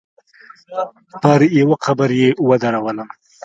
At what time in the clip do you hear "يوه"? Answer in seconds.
1.59-1.75